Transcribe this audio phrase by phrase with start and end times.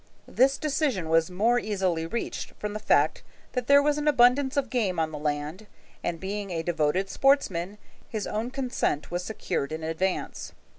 [0.27, 4.71] This decision was more easily reached from the fact that there was an abundance of
[4.71, 5.67] game on the land,
[6.03, 7.77] and being a devoted sportsman,
[8.09, 10.53] his own consent was secured in advance.